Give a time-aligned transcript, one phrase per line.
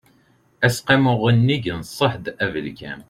[0.65, 2.99] aseqqamu unnig n ṣṣehd abelkam